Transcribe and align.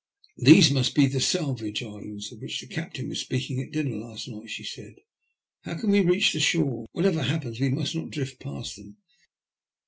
These 0.39 0.71
must 0.71 0.95
be 0.95 1.05
the 1.05 1.19
Salvage 1.21 1.83
Islands 1.83 2.31
of 2.31 2.41
which 2.41 2.59
the 2.59 2.65
Captain 2.65 3.07
was 3.07 3.19
speaking 3.21 3.61
at 3.61 3.71
dinner 3.71 3.95
last 3.97 4.27
night," 4.27 4.49
she 4.49 4.63
said. 4.63 4.95
How 5.63 5.75
can 5.75 5.91
we 5.91 6.01
reach 6.01 6.33
the 6.33 6.39
shore? 6.39 6.87
Whatever 6.91 7.21
happens, 7.21 7.59
we 7.59 7.69
must 7.69 7.93
not 7.93 8.09
drift 8.09 8.39
past 8.39 8.77
them." 8.77 8.97